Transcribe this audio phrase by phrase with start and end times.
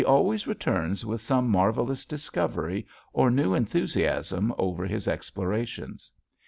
[0.01, 6.11] He always returns with some marvelous discovery or new enthusiasm over his explorations.